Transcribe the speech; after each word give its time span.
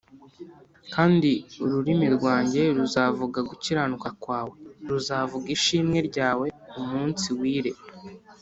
Kandi 0.93 1.31
ururimi 1.63 2.07
rwanjye 2.15 2.61
ruzavuga 2.77 3.39
gukiranuka 3.49 4.09
kwawe, 4.21 4.55
ruzavuga 4.89 5.47
ishimwe 5.57 5.97
ryawe 6.09 6.47
umunsi 6.79 7.27
wire 7.39 7.71